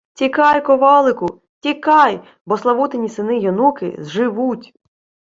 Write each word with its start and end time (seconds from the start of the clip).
—Тікай, 0.19 0.65
ковалику! 0.65 1.41
Тікай, 1.59 2.21
бо 2.45 2.57
Славутині 2.57 3.09
сини 3.09 3.37
й 3.37 3.47
онуки 3.47 3.95
зживуть!.. 3.99 4.73